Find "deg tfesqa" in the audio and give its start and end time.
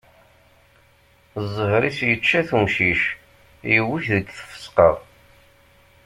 4.15-4.89